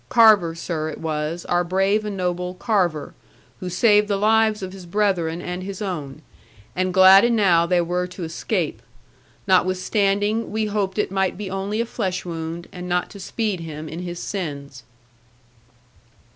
Carver, 0.09 0.55
sir, 0.55 0.89
it 0.89 0.97
was, 0.97 1.45
our 1.45 1.63
brave 1.63 2.03
and 2.05 2.17
noble 2.17 2.55
Carver, 2.55 3.13
who 3.59 3.69
saved 3.69 4.07
the 4.07 4.17
lives 4.17 4.63
of 4.63 4.73
his 4.73 4.87
brethren 4.87 5.43
and 5.43 5.61
his 5.61 5.79
own; 5.79 6.23
and 6.75 6.91
glad 6.91 7.23
enow 7.23 7.67
they 7.67 7.81
were 7.81 8.07
to 8.07 8.23
escape. 8.23 8.81
Notwithstanding, 9.45 10.51
we 10.51 10.65
hoped 10.65 10.97
it 10.97 11.11
might 11.11 11.37
be 11.37 11.51
only 11.51 11.81
a 11.81 11.85
flesh 11.85 12.25
wound, 12.25 12.67
and 12.71 12.89
not 12.89 13.11
to 13.11 13.19
speed 13.19 13.59
him 13.59 13.87
in 13.87 13.99
his 13.99 14.17
sins.' 14.17 14.81